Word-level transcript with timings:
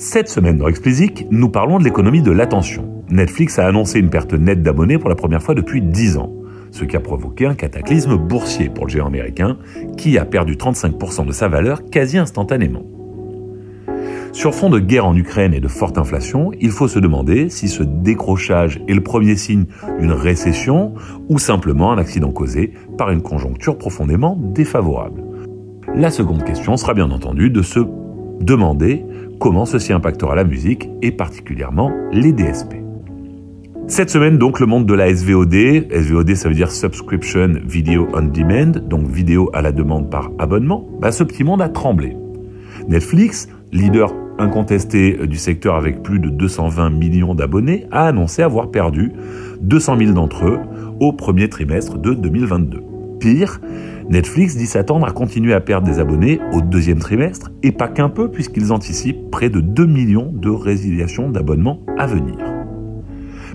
Cette 0.00 0.28
semaine 0.28 0.58
dans 0.58 0.68
Explicit, 0.68 1.26
nous 1.32 1.48
parlons 1.48 1.80
de 1.80 1.82
l'économie 1.82 2.22
de 2.22 2.30
l'attention. 2.30 3.02
Netflix 3.10 3.58
a 3.58 3.66
annoncé 3.66 3.98
une 3.98 4.10
perte 4.10 4.32
nette 4.32 4.62
d'abonnés 4.62 4.96
pour 4.96 5.08
la 5.08 5.16
première 5.16 5.42
fois 5.42 5.56
depuis 5.56 5.82
10 5.82 6.18
ans, 6.18 6.32
ce 6.70 6.84
qui 6.84 6.94
a 6.94 7.00
provoqué 7.00 7.46
un 7.46 7.56
cataclysme 7.56 8.16
boursier 8.16 8.68
pour 8.68 8.86
le 8.86 8.92
géant 8.92 9.08
américain, 9.08 9.58
qui 9.96 10.16
a 10.16 10.24
perdu 10.24 10.54
35% 10.54 11.26
de 11.26 11.32
sa 11.32 11.48
valeur 11.48 11.82
quasi 11.90 12.16
instantanément. 12.16 12.84
Sur 14.30 14.54
fond 14.54 14.70
de 14.70 14.78
guerre 14.78 15.04
en 15.04 15.16
Ukraine 15.16 15.52
et 15.52 15.58
de 15.58 15.66
forte 15.66 15.98
inflation, 15.98 16.52
il 16.60 16.70
faut 16.70 16.86
se 16.86 17.00
demander 17.00 17.50
si 17.50 17.66
ce 17.66 17.82
décrochage 17.82 18.80
est 18.86 18.94
le 18.94 19.02
premier 19.02 19.34
signe 19.34 19.64
d'une 19.98 20.12
récession 20.12 20.94
ou 21.28 21.40
simplement 21.40 21.90
un 21.90 21.98
accident 21.98 22.30
causé 22.30 22.72
par 22.96 23.10
une 23.10 23.22
conjoncture 23.22 23.76
profondément 23.76 24.38
défavorable. 24.40 25.24
La 25.92 26.12
seconde 26.12 26.44
question 26.44 26.76
sera 26.76 26.94
bien 26.94 27.10
entendu 27.10 27.50
de 27.50 27.62
se 27.62 27.80
demander 28.40 29.04
comment 29.38 29.64
ceci 29.64 29.92
impactera 29.92 30.34
la 30.34 30.44
musique 30.44 30.88
et 31.02 31.12
particulièrement 31.12 31.92
les 32.12 32.32
DSP. 32.32 32.74
Cette 33.86 34.10
semaine, 34.10 34.36
donc, 34.36 34.60
le 34.60 34.66
monde 34.66 34.84
de 34.84 34.92
la 34.92 35.14
SVOD, 35.14 35.90
SVOD 35.90 36.34
ça 36.34 36.48
veut 36.48 36.54
dire 36.54 36.70
Subscription 36.70 37.54
Video 37.64 38.06
on 38.12 38.22
Demand, 38.22 38.72
donc 38.86 39.08
vidéo 39.08 39.48
à 39.54 39.62
la 39.62 39.72
demande 39.72 40.10
par 40.10 40.30
abonnement, 40.38 40.86
bah, 41.00 41.10
ce 41.10 41.24
petit 41.24 41.42
monde 41.42 41.62
a 41.62 41.70
tremblé. 41.70 42.14
Netflix, 42.86 43.48
leader 43.72 44.12
incontesté 44.38 45.26
du 45.26 45.36
secteur 45.36 45.74
avec 45.74 46.02
plus 46.02 46.20
de 46.20 46.28
220 46.28 46.90
millions 46.90 47.34
d'abonnés, 47.34 47.86
a 47.90 48.06
annoncé 48.06 48.42
avoir 48.42 48.70
perdu 48.70 49.12
200 49.62 49.98
000 49.98 50.12
d'entre 50.12 50.46
eux 50.46 50.58
au 51.00 51.12
premier 51.12 51.48
trimestre 51.48 51.98
de 51.98 52.12
2022. 52.12 52.97
Pire, 53.18 53.60
Netflix 54.08 54.56
dit 54.56 54.66
s'attendre 54.66 55.06
à 55.06 55.12
continuer 55.12 55.52
à 55.52 55.60
perdre 55.60 55.86
des 55.86 55.98
abonnés 55.98 56.40
au 56.52 56.60
deuxième 56.60 56.98
trimestre, 56.98 57.50
et 57.62 57.72
pas 57.72 57.88
qu'un 57.88 58.08
peu, 58.08 58.30
puisqu'ils 58.30 58.72
anticipent 58.72 59.30
près 59.30 59.50
de 59.50 59.60
2 59.60 59.86
millions 59.86 60.32
de 60.32 60.50
résiliations 60.50 61.30
d'abonnements 61.30 61.80
à 61.98 62.06
venir. 62.06 62.36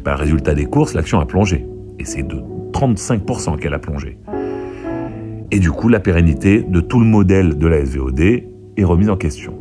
Bah, 0.03 0.15
résultat 0.15 0.53
des 0.53 0.65
courses, 0.65 0.93
l'action 0.93 1.19
a 1.19 1.25
plongé, 1.25 1.65
et 1.97 2.05
c'est 2.05 2.23
de 2.23 2.37
35% 2.73 3.57
qu'elle 3.57 3.73
a 3.73 3.79
plongé. 3.79 4.17
Et 5.51 5.59
du 5.59 5.71
coup, 5.71 5.87
la 5.87 5.99
pérennité 5.99 6.63
de 6.63 6.81
tout 6.81 6.99
le 6.99 7.05
modèle 7.05 7.57
de 7.57 7.67
la 7.67 7.85
SVOD 7.85 8.19
est 8.19 8.83
remise 8.83 9.09
en 9.09 9.17
question. 9.17 9.53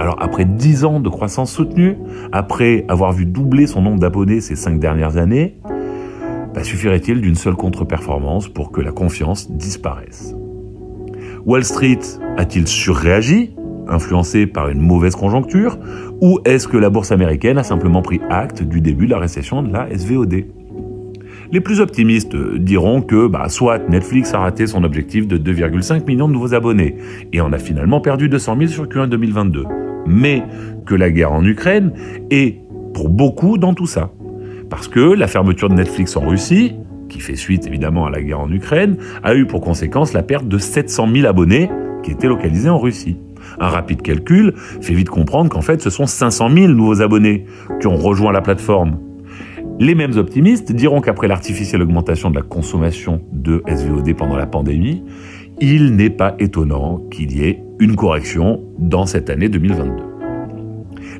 Alors 0.00 0.16
après 0.20 0.46
10 0.46 0.84
ans 0.84 1.00
de 1.00 1.08
croissance 1.10 1.52
soutenue, 1.52 1.96
après 2.32 2.86
avoir 2.88 3.12
vu 3.12 3.26
doubler 3.26 3.66
son 3.66 3.82
nombre 3.82 4.00
d'abonnés 4.00 4.40
ces 4.40 4.56
5 4.56 4.80
dernières 4.80 5.18
années, 5.18 5.59
bah, 6.54 6.64
suffirait-il 6.64 7.20
d'une 7.20 7.34
seule 7.34 7.54
contre-performance 7.54 8.48
pour 8.48 8.72
que 8.72 8.80
la 8.80 8.92
confiance 8.92 9.50
disparaisse? 9.50 10.34
Wall 11.46 11.64
Street 11.64 12.00
a-t-il 12.36 12.66
surréagi, 12.66 13.54
influencé 13.88 14.46
par 14.46 14.68
une 14.68 14.80
mauvaise 14.80 15.16
conjoncture, 15.16 15.78
ou 16.20 16.38
est-ce 16.44 16.68
que 16.68 16.76
la 16.76 16.90
bourse 16.90 17.12
américaine 17.12 17.58
a 17.58 17.62
simplement 17.62 18.02
pris 18.02 18.20
acte 18.28 18.62
du 18.62 18.80
début 18.80 19.06
de 19.06 19.10
la 19.10 19.18
récession 19.18 19.62
de 19.62 19.72
la 19.72 19.88
SVOD 19.96 20.44
les 21.52 21.60
plus 21.60 21.80
optimistes 21.80 22.36
diront 22.36 23.02
que 23.02 23.26
bah, 23.26 23.48
soit 23.48 23.80
Netflix 23.88 24.32
a 24.34 24.38
raté 24.38 24.68
son 24.68 24.84
objectif 24.84 25.26
de 25.26 25.36
2,5 25.36 26.06
millions 26.06 26.28
de 26.28 26.32
nouveaux 26.32 26.54
abonnés 26.54 26.96
et 27.32 27.40
en 27.40 27.52
a 27.52 27.58
finalement 27.58 28.00
perdu 28.00 28.28
200 28.28 28.56
000 28.56 28.70
sur 28.70 28.84
Q1 28.84 29.08
2022, 29.08 29.64
mais 30.06 30.44
que 30.86 30.94
la 30.94 31.10
guerre 31.10 31.32
en 31.32 31.44
Ukraine 31.44 31.92
est 32.30 32.60
pour 32.94 33.08
beaucoup 33.08 33.58
dans 33.58 33.74
tout 33.74 33.86
ça. 33.86 34.12
Parce 34.70 34.86
que 34.86 35.00
la 35.00 35.26
fermeture 35.26 35.68
de 35.68 35.74
Netflix 35.74 36.16
en 36.16 36.20
Russie, 36.20 36.76
qui 37.08 37.18
fait 37.18 37.34
suite 37.34 37.66
évidemment 37.66 38.06
à 38.06 38.10
la 38.10 38.22
guerre 38.22 38.40
en 38.40 38.50
Ukraine, 38.50 38.96
a 39.24 39.34
eu 39.34 39.44
pour 39.44 39.60
conséquence 39.60 40.12
la 40.12 40.22
perte 40.22 40.46
de 40.46 40.58
700 40.58 41.08
000 41.12 41.26
abonnés 41.26 41.68
qui 42.04 42.12
étaient 42.12 42.28
localisés 42.28 42.70
en 42.70 42.78
Russie. 42.78 43.18
Un 43.58 43.68
rapide 43.68 44.00
calcul 44.00 44.54
fait 44.80 44.94
vite 44.94 45.10
comprendre 45.10 45.50
qu'en 45.50 45.60
fait 45.60 45.82
ce 45.82 45.90
sont 45.90 46.06
500 46.06 46.50
000 46.50 46.68
nouveaux 46.68 47.02
abonnés 47.02 47.46
qui 47.80 47.88
ont 47.88 47.96
rejoint 47.96 48.32
la 48.32 48.40
plateforme. 48.40 48.98
Les 49.80 49.94
mêmes 49.94 50.16
optimistes 50.16 50.72
diront 50.72 51.00
qu'après 51.00 51.26
l'artificielle 51.26 51.82
augmentation 51.82 52.30
de 52.30 52.36
la 52.36 52.42
consommation 52.42 53.22
de 53.32 53.62
SVOD 53.66 54.14
pendant 54.14 54.36
la 54.36 54.46
pandémie, 54.46 55.02
il 55.60 55.96
n'est 55.96 56.10
pas 56.10 56.36
étonnant 56.38 56.98
qu'il 57.10 57.36
y 57.36 57.44
ait 57.44 57.62
une 57.80 57.96
correction 57.96 58.62
dans 58.78 59.06
cette 59.06 59.30
année 59.30 59.48
2022. 59.48 60.09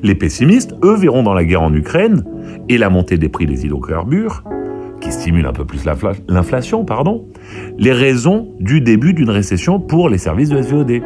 Les 0.03 0.15
pessimistes, 0.15 0.75
eux, 0.83 0.95
verront 0.95 1.21
dans 1.21 1.33
la 1.33 1.43
guerre 1.43 1.61
en 1.61 1.73
Ukraine 1.73 2.23
et 2.69 2.77
la 2.77 2.89
montée 2.89 3.17
des 3.17 3.29
prix 3.29 3.45
des 3.45 3.65
hydrocarbures, 3.65 4.43
qui 4.99 5.11
stimule 5.11 5.45
un 5.45 5.53
peu 5.53 5.65
plus 5.65 5.85
l'inflation, 6.27 6.85
pardon, 6.85 7.27
les 7.77 7.91
raisons 7.91 8.49
du 8.59 8.81
début 8.81 9.13
d'une 9.13 9.29
récession 9.29 9.79
pour 9.79 10.09
les 10.09 10.17
services 10.17 10.49
de 10.49 10.61
SVOD. 10.61 11.01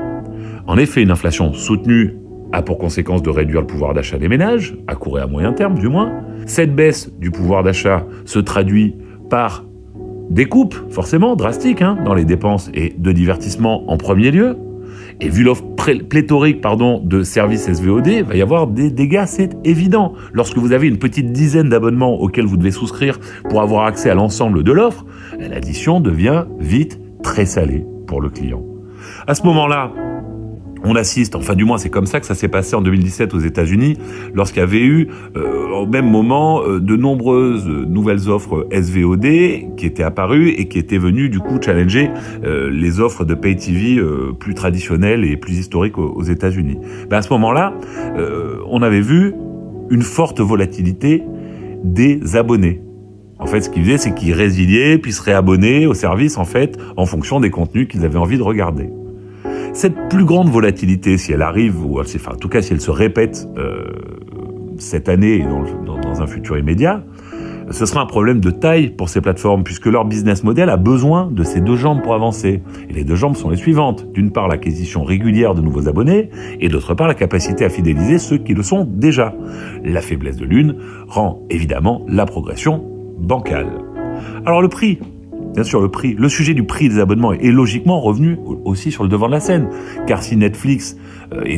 En 0.68 0.78
effet, 0.78 1.02
une 1.02 1.12
inflation 1.12 1.54
soutenue 1.54 2.16
a 2.54 2.62
pour 2.62 2.78
conséquence 2.78 3.22
de 3.22 3.30
réduire 3.30 3.62
le 3.62 3.68
pouvoir 3.68 3.94
d'achat 3.94 4.18
des 4.18 4.30
ménages, 4.30 4.78
à 4.88 4.96
court 4.96 5.20
et 5.20 5.22
à 5.22 5.28
moyen 5.28 5.52
terme 5.52 5.78
du 5.78 5.90
moins. 5.90 6.12
Cette 6.46 6.74
baisse 6.74 7.12
du 7.20 7.32
pouvoir 7.32 7.64
d'achat 7.64 8.06
se 8.24 8.40
traduit 8.40 8.96
par 9.30 9.66
des 10.30 10.46
coupes, 10.46 10.76
forcément 10.90 11.36
drastiques, 11.36 11.82
hein, 11.82 11.98
dans 12.06 12.14
les 12.14 12.26
dépenses 12.26 12.70
et 12.74 12.94
de 12.98 13.12
divertissement 13.12 13.90
en 13.92 13.98
premier 13.98 14.32
lieu, 14.32 14.58
et 15.20 15.30
vu 15.30 15.44
l'offre 15.44 15.66
pléthorique 16.10 16.62
pardon, 16.62 17.00
de 17.04 17.24
services 17.24 17.72
SVOD, 17.72 18.08
il 18.08 18.24
va 18.24 18.36
y 18.36 18.42
avoir 18.42 18.68
des 18.68 18.90
dégâts, 18.90 19.26
c'est 19.26 19.52
évident. 19.64 20.14
Lorsque 20.34 20.58
vous 20.58 20.72
avez 20.72 20.88
une 20.88 20.98
petite 20.98 21.32
dizaine 21.32 21.70
d'abonnements 21.70 22.20
auxquels 22.20 22.46
vous 22.46 22.58
devez 22.58 22.72
souscrire 22.72 23.20
pour 23.50 23.62
avoir 23.62 23.86
accès 23.86 24.10
à 24.10 24.16
l'ensemble 24.16 24.64
de 24.64 24.72
l'offre, 24.72 25.06
l'addition 25.40 26.00
devient 26.00 26.46
vite 26.60 27.00
très 27.24 27.46
salée 27.46 27.86
pour 28.08 28.22
le 28.22 28.30
client. 28.30 28.64
À 29.28 29.36
ce 29.36 29.44
moment-là, 29.44 29.92
on 30.86 30.96
assiste, 30.96 31.36
enfin 31.36 31.56
du 31.56 31.66
moins 31.66 31.78
c'est 31.78 31.90
comme 31.90 32.06
ça 32.06 32.20
que 32.20 32.26
ça 32.26 32.36
s'est 32.36 32.48
passé 32.48 32.76
en 32.76 32.82
2017 32.82 33.34
aux 33.34 33.40
États-Unis, 33.40 33.98
lorsqu'il 34.34 34.60
y 34.60 34.64
avait 34.64 34.84
eu 34.84 35.08
euh, 35.36 35.70
au 35.70 35.88
même 35.88 36.10
moment 36.10 36.62
euh, 36.62 36.80
de 36.80 36.96
nombreuses 36.96 37.68
nouvelles 37.68 38.30
offres 38.30 38.68
SVOD 38.72 39.76
qui 39.76 39.86
étaient 39.86 40.04
apparues 40.04 40.50
et 40.50 40.68
qui 40.68 40.80
étaient 40.80 40.98
venues 40.98 41.30
du 41.30 41.40
coup 41.40 41.60
challenger 41.62 42.10
euh, 42.44 42.70
les 42.70 43.00
offres 43.00 43.26
de 43.26 43.34
pay 43.34 43.56
TV 43.56 44.02
plus 44.40 44.54
traditionnelles 44.54 45.24
et 45.26 45.38
plus 45.38 45.58
historiques 45.58 45.98
aux, 45.98 46.22
États-Unis. 46.22 46.78
Ben, 47.10 47.18
à 47.18 47.22
ce 47.22 47.32
moment-là, 47.34 47.74
on 48.70 48.82
avait 48.82 49.02
vu 49.02 49.34
une 49.90 50.02
forte 50.02 50.42
volatilité 50.42 51.24
des 51.84 52.36
abonnés. 52.36 52.82
En 53.40 53.46
fait, 53.46 53.62
ce 53.62 53.70
qu'ils 53.70 53.84
faisaient, 53.84 53.98
c'est 53.98 54.14
qu'ils 54.14 54.34
résiliaient 54.34 54.98
puis 54.98 55.14
se 55.14 55.22
réabonnaient 55.22 55.86
au 55.86 55.94
service 55.94 56.38
en 56.38 56.46
fait 56.46 56.78
en 56.98 57.06
fonction 57.06 57.40
des 57.40 57.50
contenus 57.50 57.88
qu'ils 57.88 58.06
avaient 58.06 58.20
envie 58.20 58.38
de 58.38 58.44
regarder. 58.44 58.90
Cette 59.76 60.08
plus 60.08 60.24
grande 60.24 60.48
volatilité, 60.48 61.18
si 61.18 61.34
elle 61.34 61.42
arrive, 61.42 61.86
ou 61.86 62.00
enfin, 62.00 62.32
en 62.32 62.38
tout 62.38 62.48
cas 62.48 62.62
si 62.62 62.72
elle 62.72 62.80
se 62.80 62.92
répète 62.92 63.46
euh, 63.58 63.84
cette 64.78 65.10
année 65.10 65.34
et 65.36 65.44
dans, 65.44 65.66
dans, 66.00 66.22
un 66.22 66.28
futur 66.28 66.58
immédiat, 66.58 67.04
ce 67.72 67.86
sera 67.86 68.00
un 68.00 68.06
problème 68.06 68.40
de 68.40 68.52
taille 68.52 68.92
pour 68.92 69.10
ces 69.10 69.20
plateformes, 69.20 69.66
puisque 69.66 69.88
leur 69.88 70.06
business 70.06 70.46
model 70.46 70.70
a 70.70 70.78
besoin 70.78 71.30
de 71.30 71.44
ces 71.44 71.60
deux 71.60 71.76
jambes 71.76 72.02
pour 72.02 72.14
avancer. 72.14 72.62
Et 72.90 72.94
les 72.94 73.04
deux 73.04 73.16
jambes 73.16 73.36
sont 73.36 73.50
les 73.50 73.58
suivantes. 73.58 74.10
D'une 74.14 74.32
part, 74.32 74.48
l'acquisition 74.48 75.04
régulière 75.04 75.56
de 75.56 75.62
nouveaux 75.62 75.90
abonnés, 75.90 76.30
et 76.62 76.70
d'autre 76.70 76.94
part, 76.94 77.10
la 77.10 77.14
capacité 77.14 77.66
à 77.66 77.70
fidéliser 77.70 78.18
ceux 78.18 78.38
qui 78.38 78.54
le 78.54 78.64
sont 78.64 78.88
déjà. 78.90 79.36
La 79.84 80.00
faiblesse 80.00 80.38
de 80.38 80.46
l'une 80.46 80.78
rend 81.10 81.46
évidemment 81.50 82.06
la 82.08 82.26
progression 82.26 82.82
bancale. 83.20 83.68
Alors 84.46 84.62
le 84.62 84.70
prix, 84.70 85.00
Bien 85.56 85.64
sûr, 85.64 85.82
le 85.82 86.30
sujet 86.30 86.54
du 86.54 86.64
prix 86.64 86.90
des 86.90 87.00
abonnements 87.00 87.32
est 87.32 87.52
logiquement 87.52 88.02
revenu 88.02 88.38
aussi 88.66 88.92
sur 88.92 89.04
le 89.04 89.10
devant 89.10 89.28
de 89.28 89.32
la 89.32 89.40
scène. 89.40 89.70
Car 90.06 90.22
si 90.22 90.36
Netflix 90.36 90.98
euh, 91.34 91.58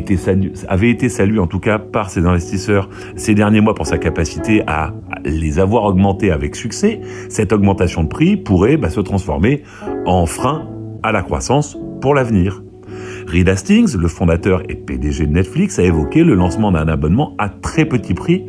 avait 0.68 0.90
été 0.92 1.10
salué 1.10 1.40
en 1.40 1.48
tout 1.48 1.60
cas 1.60 1.80
par 1.80 2.12
ses 2.12 2.26
investisseurs 2.26 2.90
ces 3.16 3.34
derniers 3.34 3.62
mois 3.62 3.74
pour 3.74 3.88
sa 3.88 3.98
capacité 3.98 4.62
à 4.68 4.94
les 5.26 5.58
avoir 5.58 5.86
augmentés 5.86 6.32
avec 6.32 6.56
succès, 6.56 7.02
cette 7.30 7.52
augmentation 7.52 8.04
de 8.04 8.08
prix 8.08 8.38
pourrait 8.38 8.78
bah, 8.78 8.92
se 8.92 9.00
transformer 9.00 9.64
en 10.06 10.28
frein 10.28 10.70
à 11.02 11.12
la 11.12 11.24
croissance 11.24 11.76
pour 12.00 12.14
l'avenir. 12.14 12.62
Reed 13.28 13.50
Hastings, 13.50 13.98
le 13.98 14.08
fondateur 14.08 14.62
et 14.70 14.76
PDG 14.76 15.26
de 15.26 15.34
Netflix, 15.34 15.80
a 15.80 15.84
évoqué 15.84 16.24
le 16.24 16.34
lancement 16.34 16.72
d'un 16.72 16.88
abonnement 16.88 17.36
à 17.38 17.50
très 17.50 17.84
petit 17.86 18.14
prix 18.14 18.46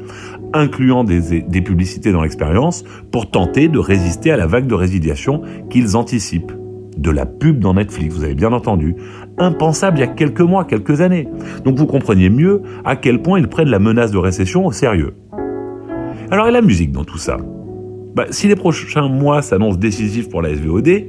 incluant 0.53 1.05
des, 1.05 1.63
publicités 1.63 2.13
dans 2.13 2.23
l'expérience, 2.23 2.85
pour 3.11 3.31
tenter 3.31 3.69
de 3.69 3.79
résister 3.79 4.31
à 4.31 4.37
la 4.37 4.47
vague 4.47 4.67
de 4.67 4.75
résiliation 4.75 5.43
qu'ils 5.71 5.97
anticipent. 5.97 6.53
De 6.97 7.11
la 7.11 7.27
pub 7.27 7.61
dans 7.61 7.75
Netflix, 7.75 8.15
vous 8.15 8.25
avez 8.25 8.35
bien 8.35 8.53
entendu. 8.53 8.97
Impensable 9.39 9.99
il 9.99 10.01
y 10.01 10.05
a 10.05 10.09
quelques 10.09 10.41
mois, 10.41 10.65
quelques 10.65 11.01
années. 11.01 11.29
Donc 11.65 11.77
vous 11.77 11.87
compreniez 11.87 12.29
mieux 12.29 12.63
à 12.85 12.97
quel 12.97 13.23
point 13.23 13.39
ils 13.39 13.47
prennent 13.47 13.69
la 13.69 13.79
menace 13.79 14.11
de 14.11 14.19
récession 14.19 14.67
au 14.67 14.73
sérieux. 14.73 15.15
Alors 16.31 16.49
et 16.49 16.51
la 16.51 16.61
musique 16.61 16.91
dans 16.91 17.05
tout 17.05 17.19
ça? 17.19 17.37
Bah, 18.17 18.27
Si 18.31 18.49
les 18.49 18.57
prochains 18.57 19.09
mois 19.09 19.43
s'annoncent 19.43 19.79
décisifs 19.79 20.29
pour 20.29 20.43
la 20.43 20.55
SVOD, 20.55 21.07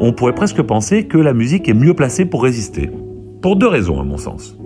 on 0.00 0.12
pourrait 0.12 0.34
presque 0.34 0.60
penser 0.60 1.04
que 1.04 1.16
la 1.16 1.32
musique 1.32 1.68
est 1.68 1.74
mieux 1.74 1.94
placée 1.94 2.26
pour 2.26 2.42
résister. 2.42 2.90
Pour 3.40 3.56
deux 3.56 3.68
raisons 3.68 4.00
à 4.00 4.04
mon 4.04 4.18
sens. 4.18 4.58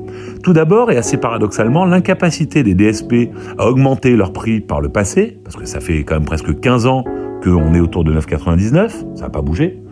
Tout 0.47 0.53
d'abord, 0.53 0.93
et 0.93 0.97
assez 0.97 1.17
paradoxalement, 1.17 1.85
l'incapacité 1.85 2.63
des 2.63 2.77
DSP 2.77 3.31
à 3.59 3.67
augmenter 3.67 4.15
leur 4.15 4.33
prix 4.33 4.61
par 4.61 4.81
le 4.81 4.89
passé, 4.89 5.41
parce 5.43 5.57
que 5.57 5.65
ça 5.65 5.81
fait 5.81 6.05
quand 6.05 6.15
même 6.15 6.25
presque 6.25 6.61
15 6.61 6.87
ans 6.87 7.03
qu'on 7.43 7.75
est 7.75 7.81
autour 7.81 8.05
de 8.05 8.15
9,99, 8.15 9.17
ça 9.17 9.25
n'a 9.25 9.29
pas 9.29 9.43
bougé, 9.43 9.83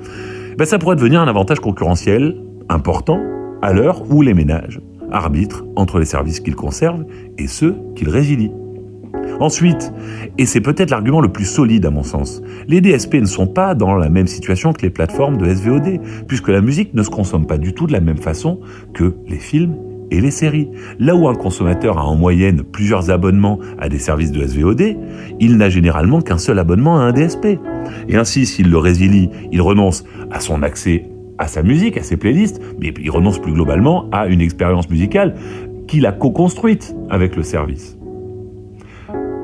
ben 0.56 0.65
ça 0.65 0.79
pourrait 0.79 0.95
devenir 0.95 1.21
un 1.21 1.27
avantage 1.27 1.59
concurrentiel 1.59 2.41
important 2.69 3.21
à 3.62 3.73
l'heure 3.73 4.05
où 4.12 4.23
les 4.23 4.33
ménages 4.33 4.81
arbitre 5.11 5.65
entre 5.75 5.99
les 5.99 6.05
services 6.05 6.39
qu'il 6.39 6.55
conserve 6.55 7.05
et 7.37 7.49
ceux 7.49 7.75
qu'il 7.97 8.09
résilie. 8.09 8.53
Ensuite, 9.41 9.93
et 10.39 10.47
c'est 10.47 10.61
peut-être 10.61 10.91
l'argument 10.91 11.21
le 11.21 11.33
plus 11.33 11.47
solide 11.47 11.85
à 11.85 11.91
mon 11.91 12.05
sens, 12.05 12.43
les 12.69 12.81
DSP 12.81 13.15
ne 13.15 13.27
sont 13.27 13.49
pas 13.49 13.75
dans 13.75 13.97
la 13.97 14.09
même 14.09 14.29
situation 14.29 14.73
que 14.73 14.83
les 14.83 14.91
plateformes 14.91 15.37
de 15.37 15.53
SVOD, 15.53 15.99
puisque 16.29 16.49
la 16.49 16.61
musique 16.61 16.95
ne 16.95 17.03
se 17.03 17.11
consomme 17.11 17.49
pas 17.49 17.59
du 17.59 17.75
tout 17.75 17.89
de 17.89 17.93
la 17.93 18.00
même 18.00 18.19
façon 18.19 18.61
que 18.93 19.17
les 19.27 19.41
films 19.41 19.75
et 20.11 20.21
les 20.21 20.31
séries. 20.31 20.69
Là 20.99 21.17
où 21.17 21.29
un 21.29 21.35
consommateur 21.35 21.99
a 21.99 22.05
en 22.05 22.17
moyenne 22.17 22.62
plusieurs 22.62 23.11
abonnements 23.11 23.59
à 23.79 23.89
des 23.89 23.99
services 23.99 24.33
de 24.33 24.47
SVOD, 24.47 24.97
il 25.41 25.56
n'a 25.56 25.69
généralement 25.69 26.21
qu'un 26.21 26.39
seul 26.39 26.59
abonnement 26.59 26.99
à 26.99 27.03
un 27.03 27.12
DSP. 27.12 27.59
Et 28.09 28.17
ainsi, 28.17 28.47
s'il 28.47 28.71
le 28.71 28.79
résilie, 28.79 29.31
il 29.53 29.62
renonce 29.62 30.05
à 30.31 30.41
son 30.41 30.62
accès 30.62 31.09
à 31.39 31.49
sa 31.49 31.62
musique, 31.62 31.97
à 31.97 32.03
ses 32.03 32.17
playlists, 32.17 32.61
mais 32.81 32.93
il 33.01 33.11
renonce 33.11 33.41
plus 33.41 33.53
globalement 33.53 34.09
à 34.12 34.27
une 34.27 34.41
expérience 34.41 34.89
musicale 34.89 35.35
qu'il 35.89 36.07
a 36.07 36.12
co-construite 36.12 36.95
avec 37.11 37.37
le 37.37 37.43
service. 37.43 37.99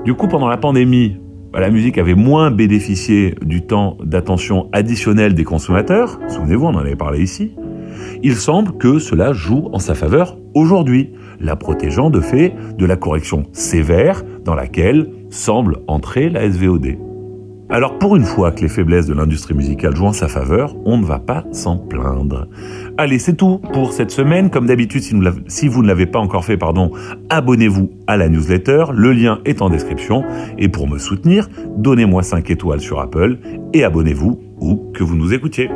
Du 0.04 0.14
coup, 0.14 0.28
pendant 0.28 0.48
la 0.48 0.56
pandémie, 0.56 1.16
bah, 1.52 1.60
la 1.60 1.70
musique 1.70 1.98
avait 1.98 2.14
moins 2.14 2.50
bénéficié 2.50 3.34
du 3.42 3.62
temps 3.62 3.98
d'attention 4.04 4.68
additionnel 4.72 5.34
des 5.34 5.44
consommateurs. 5.44 6.20
Souvenez-vous, 6.28 6.66
on 6.66 6.74
en 6.74 6.78
avait 6.78 6.96
parlé 6.96 7.22
ici. 7.22 7.52
Il 8.22 8.36
semble 8.36 8.78
que 8.78 8.98
cela 8.98 9.32
joue 9.32 9.68
en 9.72 9.78
sa 9.78 9.94
faveur 9.94 10.38
aujourd'hui, 10.54 11.12
la 11.40 11.56
protégeant 11.56 12.10
de 12.10 12.20
fait 12.20 12.54
de 12.76 12.86
la 12.86 12.96
correction 12.96 13.44
sévère 13.52 14.22
dans 14.44 14.54
laquelle 14.54 15.10
semble 15.30 15.78
entrer 15.86 16.28
la 16.28 16.50
SVOD. 16.50 16.98
Alors 17.72 17.98
pour 17.98 18.16
une 18.16 18.24
fois 18.24 18.50
que 18.50 18.62
les 18.62 18.68
faiblesses 18.68 19.06
de 19.06 19.14
l'industrie 19.14 19.54
musicale 19.54 19.94
jouent 19.94 20.06
en 20.06 20.12
sa 20.12 20.26
faveur, 20.26 20.74
on 20.84 20.98
ne 20.98 21.04
va 21.04 21.20
pas 21.20 21.44
s'en 21.52 21.76
plaindre. 21.76 22.48
Allez, 22.98 23.20
c'est 23.20 23.36
tout 23.36 23.58
pour 23.72 23.92
cette 23.92 24.10
semaine. 24.10 24.50
Comme 24.50 24.66
d'habitude, 24.66 25.04
si, 25.46 25.68
vous 25.68 25.82
ne 25.82 25.86
l'avez 25.86 26.06
pas 26.06 26.18
encore 26.18 26.44
fait, 26.44 26.56
pardon, 26.56 26.90
abonnez-vous 27.28 27.92
à 28.08 28.16
la 28.16 28.28
newsletter. 28.28 28.86
Le 28.92 29.12
lien 29.12 29.38
est 29.44 29.62
en 29.62 29.70
description. 29.70 30.24
Et 30.58 30.68
pour 30.68 30.88
me 30.88 30.98
soutenir, 30.98 31.48
donnez-moi 31.76 32.24
5 32.24 32.50
étoiles 32.50 32.80
sur 32.80 32.98
Apple 32.98 33.38
et 33.72 33.84
abonnez-vous 33.84 34.40
où 34.60 34.90
que 34.92 35.04
vous 35.04 35.14
nous 35.14 35.32
écoutiez. 35.32 35.70